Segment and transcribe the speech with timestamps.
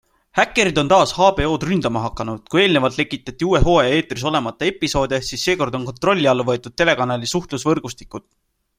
[0.37, 5.47] Häkkerid on taas HBO-d ründama hakanud, kui eelnevalt lekitati uue hooaja eetris olemata episoode, siis
[5.51, 8.31] seekord on kontrolli alla võetud telekanali suhtlusvõrgustikud.